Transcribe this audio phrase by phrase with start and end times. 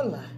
[0.00, 0.30] Olá!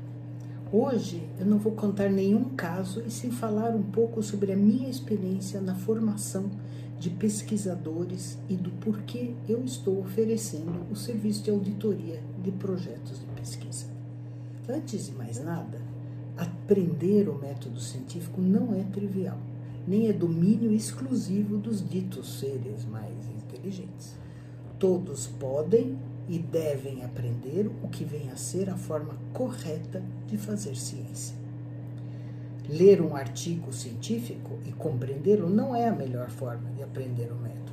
[0.73, 4.89] Hoje eu não vou contar nenhum caso e sim falar um pouco sobre a minha
[4.89, 6.51] experiência na formação
[6.99, 13.27] de pesquisadores e do porquê eu estou oferecendo o serviço de auditoria de projetos de
[13.39, 13.85] pesquisa.
[14.67, 15.83] Antes de mais nada,
[16.39, 19.39] aprender o método científico não é trivial,
[19.87, 24.17] nem é domínio exclusivo dos ditos seres mais inteligentes.
[24.79, 25.99] Todos podem
[26.31, 31.35] e devem aprender o que vem a ser a forma correta de fazer ciência.
[32.69, 37.73] Ler um artigo científico e compreendê-lo não é a melhor forma de aprender o método.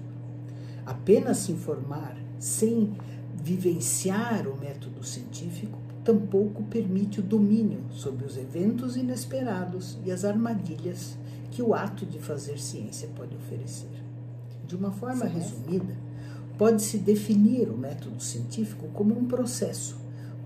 [0.83, 2.97] Apenas se informar sem
[3.35, 11.15] vivenciar o método científico tampouco permite o domínio sobre os eventos inesperados e as armadilhas
[11.51, 14.03] que o ato de fazer ciência pode oferecer.
[14.65, 15.95] De uma forma resumida,
[16.57, 19.97] Pode-se definir o método científico como um processo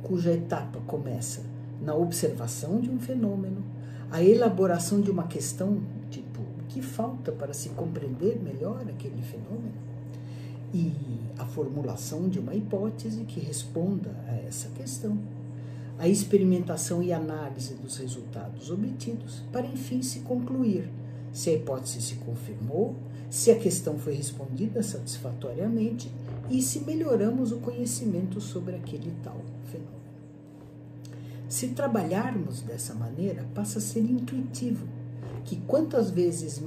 [0.04, 1.42] cuja etapa começa
[1.82, 3.64] na observação de um fenômeno,
[4.10, 9.74] a elaboração de uma questão, tipo, o que falta para se compreender melhor aquele fenômeno,
[10.74, 10.94] e
[11.38, 15.18] a formulação de uma hipótese que responda a essa questão,
[15.98, 20.90] a experimentação e análise dos resultados obtidos, para enfim se concluir
[21.32, 22.96] se a hipótese se confirmou,
[23.32, 26.12] se a questão foi respondida satisfatoriamente
[26.50, 29.40] e se melhoramos o conhecimento sobre aquele tal
[29.72, 30.02] fenômeno.
[31.48, 34.86] Se trabalharmos dessa maneira, passa a ser intuitivo
[35.46, 36.62] que quantas vezes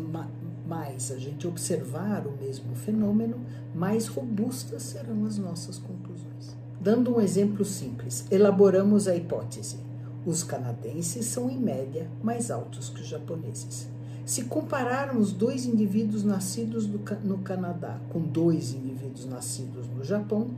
[0.66, 6.56] mais a gente observar o mesmo fenômeno, mais robustas serão as nossas conclusões.
[6.80, 9.76] Dando um exemplo simples, elaboramos a hipótese:
[10.24, 13.93] os canadenses são, em média, mais altos que os japoneses.
[14.24, 20.48] Se compararmos dois indivíduos nascidos no Canadá com dois indivíduos nascidos no Japão,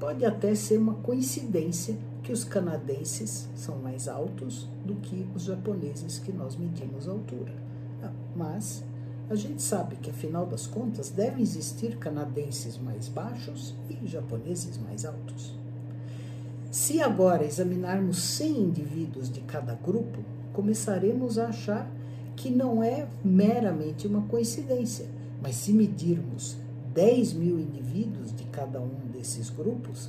[0.00, 6.18] pode até ser uma coincidência que os canadenses são mais altos do que os japoneses
[6.18, 7.52] que nós medimos a altura.
[8.34, 8.82] Mas
[9.30, 15.04] a gente sabe que, afinal das contas, devem existir canadenses mais baixos e japoneses mais
[15.04, 15.54] altos.
[16.70, 20.18] Se agora examinarmos 100 indivíduos de cada grupo,
[20.52, 21.88] começaremos a achar
[22.38, 25.06] que não é meramente uma coincidência,
[25.42, 26.56] mas se medirmos
[26.94, 30.08] 10 mil indivíduos de cada um desses grupos,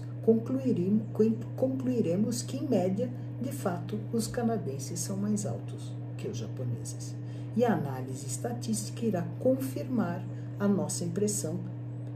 [1.56, 3.10] concluiremos, que, em média,
[3.42, 7.16] de fato, os canadenses são mais altos que os japoneses.
[7.58, 10.24] E a análise estatística irá confirmar
[10.60, 11.60] a nossa impressão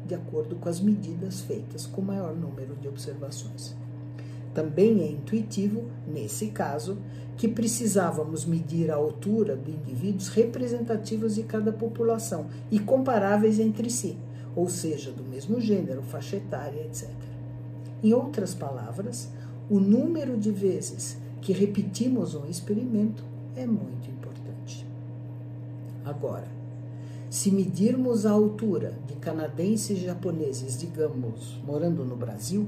[0.05, 3.75] de acordo com as medidas feitas com maior número de observações.
[4.53, 6.97] Também é intuitivo, nesse caso,
[7.35, 14.17] que precisávamos medir a altura de indivíduos representativos de cada população e comparáveis entre si,
[14.55, 17.09] ou seja, do mesmo gênero, faixa etária, etc.
[18.03, 19.29] Em outras palavras,
[19.69, 23.23] o número de vezes que repetimos um experimento
[23.55, 24.85] é muito importante.
[26.05, 26.47] Agora,
[27.29, 32.67] se medirmos a altura de canadenses e japoneses, digamos, morando no Brasil,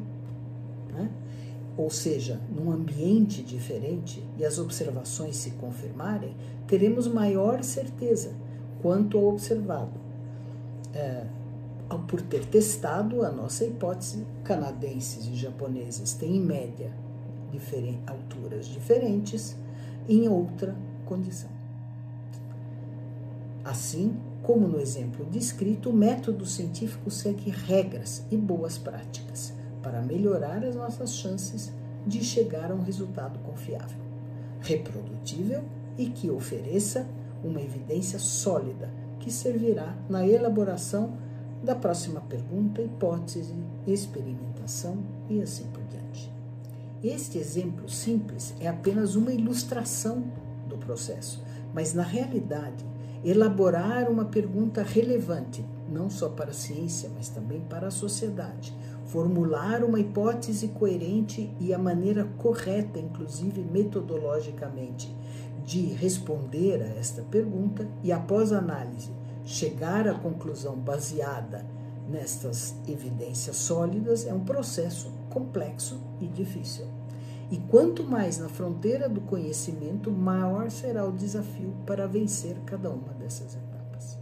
[1.77, 6.35] ou seja, num ambiente diferente, e as observações se confirmarem,
[6.67, 8.33] teremos maior certeza
[8.81, 9.99] quanto ao observado.
[10.93, 11.25] É,
[12.07, 16.91] por ter testado a nossa hipótese, canadenses e japoneses têm, em média,
[18.05, 19.55] alturas diferentes
[20.09, 20.75] em outra
[21.05, 21.49] condição.
[23.63, 29.53] Assim, como no exemplo descrito, o método científico segue regras e boas práticas
[29.85, 31.71] para melhorar as nossas chances
[32.07, 33.99] de chegar a um resultado confiável,
[34.59, 35.63] reprodutível
[35.95, 37.05] e que ofereça
[37.43, 41.13] uma evidência sólida que servirá na elaboração
[41.63, 43.53] da próxima pergunta, hipótese,
[43.85, 44.97] experimentação
[45.29, 46.33] e assim por diante.
[47.03, 50.23] Este exemplo simples é apenas uma ilustração
[50.67, 51.43] do processo,
[51.75, 52.83] mas na realidade,
[53.23, 58.73] elaborar uma pergunta relevante, não só para a ciência, mas também para a sociedade,
[59.05, 65.15] formular uma hipótese coerente e a maneira correta, inclusive metodologicamente,
[65.63, 69.11] de responder a esta pergunta e, após análise,
[69.43, 71.65] chegar à conclusão baseada
[72.09, 76.85] nestas evidências sólidas é um processo complexo e difícil.
[77.49, 83.13] E quanto mais na fronteira do conhecimento, maior será o desafio para vencer cada uma
[83.13, 84.17] dessas etapas.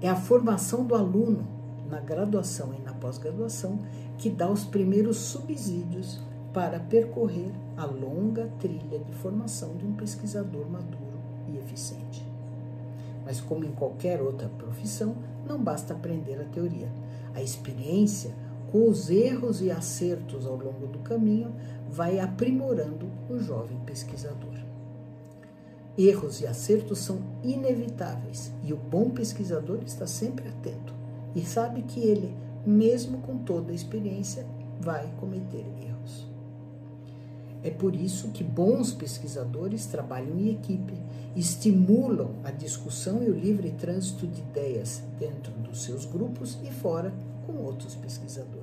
[0.00, 1.57] É a formação do aluno
[1.90, 3.78] na graduação e na pós-graduação
[4.16, 6.20] que dá os primeiros subsídios
[6.52, 12.26] para percorrer a longa trilha de formação de um pesquisador maduro e eficiente.
[13.24, 16.90] Mas, como em qualquer outra profissão, não basta aprender a teoria.
[17.34, 18.34] A experiência,
[18.72, 21.54] com os erros e acertos ao longo do caminho,
[21.88, 24.58] vai aprimorando o jovem pesquisador.
[25.96, 30.97] Erros e acertos são inevitáveis e o bom pesquisador está sempre atento
[31.38, 32.34] e sabe que ele,
[32.66, 34.44] mesmo com toda a experiência,
[34.80, 36.26] vai cometer erros.
[37.62, 40.94] É por isso que bons pesquisadores trabalham em equipe,
[41.36, 47.14] estimulam a discussão e o livre trânsito de ideias dentro dos seus grupos e fora
[47.46, 48.57] com outros pesquisadores.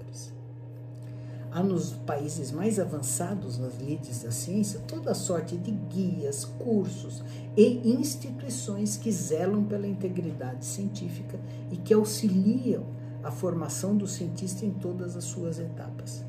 [1.55, 7.23] Há nos países mais avançados nas lides da ciência toda sorte de guias, cursos
[7.55, 11.39] e instituições que zelam pela integridade científica
[11.71, 12.83] e que auxiliam
[13.23, 16.25] a formação do cientista em todas as suas etapas,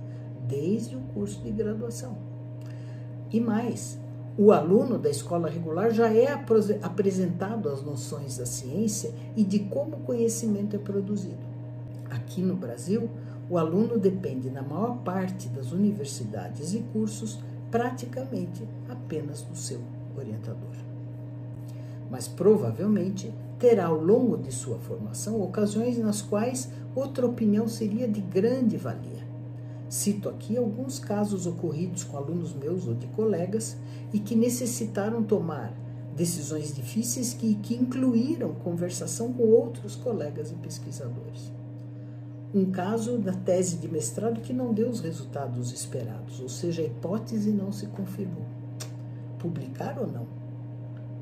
[0.47, 2.17] desde o curso de graduação.
[3.29, 3.99] E mais,
[4.39, 6.33] o aluno da escola regular já é
[6.81, 11.45] apresentado às noções da ciência e de como o conhecimento é produzido.
[12.09, 13.11] Aqui no Brasil,
[13.49, 17.39] o aluno depende, na maior parte das universidades e cursos,
[17.71, 19.81] praticamente apenas do seu
[20.17, 20.75] orientador.
[22.11, 28.21] Mas provavelmente terá ao longo de sua formação ocasiões nas quais outra opinião seria de
[28.21, 29.25] grande valia.
[29.89, 33.77] Cito aqui alguns casos ocorridos com alunos meus ou de colegas
[34.13, 35.73] e que necessitaram tomar
[36.17, 41.53] decisões difíceis que, que incluíram conversação com outros colegas e pesquisadores
[42.57, 46.87] um caso da tese de mestrado que não deu os resultados esperados, ou seja, a
[46.87, 48.47] hipótese não se confirmou.
[49.39, 50.27] Publicar ou não?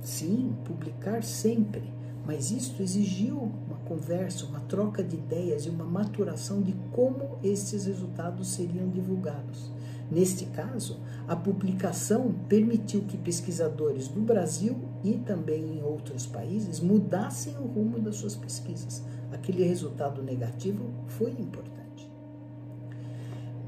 [0.00, 1.82] Sim, publicar sempre,
[2.24, 7.86] mas isto exigiu uma conversa, uma troca de ideias e uma maturação de como esses
[7.86, 9.72] resultados seriam divulgados.
[10.10, 17.56] Neste caso, a publicação permitiu que pesquisadores do Brasil e também em outros países mudassem
[17.56, 19.02] o rumo das suas pesquisas,
[19.34, 21.74] aquele resultado negativo foi importante.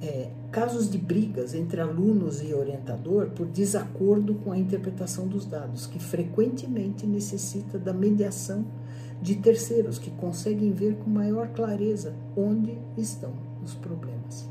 [0.00, 5.86] É, casos de brigas entre alunos e orientador por desacordo com a interpretação dos dados,
[5.86, 8.64] que frequentemente necessita da mediação
[9.20, 13.32] de terceiros que conseguem ver com maior clareza onde estão
[13.64, 14.48] os problemas.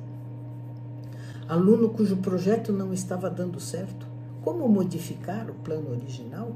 [1.47, 4.07] Aluno cujo projeto não estava dando certo,
[4.41, 6.55] como modificar o plano original?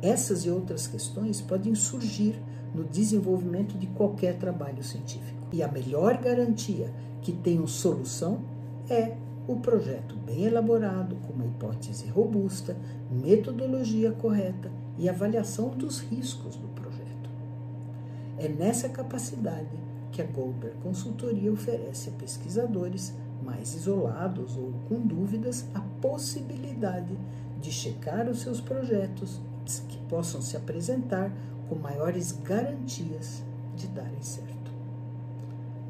[0.00, 2.40] Essas e outras questões podem surgir
[2.74, 5.38] no desenvolvimento de qualquer trabalho científico.
[5.52, 6.92] E a melhor garantia
[7.22, 8.40] que tenham solução
[8.88, 9.16] é
[9.48, 12.76] o projeto bem elaborado, com uma hipótese robusta,
[13.10, 17.30] metodologia correta e avaliação dos riscos do projeto.
[18.36, 19.76] É nessa capacidade
[20.12, 27.16] que a Goldberg Consultoria oferece a pesquisadores mais isolados ou com dúvidas a possibilidade
[27.60, 29.40] de checar os seus projetos
[29.88, 31.30] que possam se apresentar
[31.68, 33.42] com maiores garantias
[33.76, 34.70] de darem certo.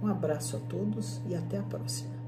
[0.02, 2.18] Um abraço a todos e até a próxima.